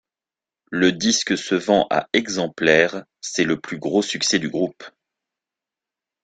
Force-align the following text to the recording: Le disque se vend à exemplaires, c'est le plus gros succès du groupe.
Le 0.71 0.91
disque 0.93 1.37
se 1.37 1.53
vend 1.53 1.85
à 1.91 2.09
exemplaires, 2.13 3.05
c'est 3.21 3.43
le 3.43 3.61
plus 3.61 3.77
gros 3.77 4.01
succès 4.01 4.39
du 4.39 4.49
groupe. 4.49 4.83